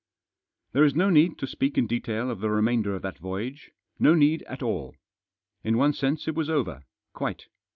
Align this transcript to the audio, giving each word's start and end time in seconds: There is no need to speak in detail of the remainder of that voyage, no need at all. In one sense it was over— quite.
There 0.71 0.83
is 0.83 0.95
no 0.95 1.11
need 1.11 1.37
to 1.37 1.45
speak 1.45 1.77
in 1.77 1.85
detail 1.85 2.31
of 2.31 2.39
the 2.39 2.49
remainder 2.49 2.95
of 2.95 3.03
that 3.03 3.19
voyage, 3.19 3.69
no 3.99 4.15
need 4.15 4.41
at 4.47 4.63
all. 4.63 4.95
In 5.63 5.77
one 5.77 5.93
sense 5.93 6.27
it 6.27 6.33
was 6.33 6.49
over— 6.49 6.85
quite. 7.13 7.45